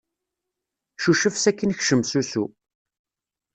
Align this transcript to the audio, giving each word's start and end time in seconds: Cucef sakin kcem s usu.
Cucef 1.01 1.35
sakin 1.43 1.71
kcem 1.79 2.01
s 2.09 2.13
usu. 2.19 2.45